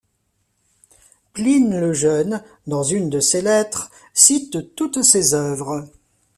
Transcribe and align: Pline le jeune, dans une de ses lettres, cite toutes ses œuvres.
Pline 1.31 1.79
le 1.79 1.93
jeune, 1.93 2.41
dans 2.65 2.81
une 2.81 3.11
de 3.11 3.19
ses 3.19 3.43
lettres, 3.43 3.91
cite 4.15 4.73
toutes 4.75 5.03
ses 5.03 5.35
œuvres. 5.35 5.87